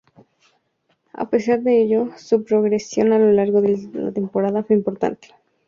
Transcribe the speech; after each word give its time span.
A 1.13 1.29
pesar 1.29 1.61
de 1.61 1.79
ello, 1.79 2.09
su 2.17 2.43
progresión 2.43 3.13
a 3.13 3.19
lo 3.19 3.31
largo 3.33 3.61
de 3.61 3.77
la 3.93 4.11
temporada 4.11 4.63
fue 4.63 4.75
importante. 4.75 5.27